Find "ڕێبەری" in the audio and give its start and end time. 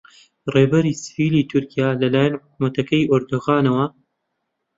0.53-0.99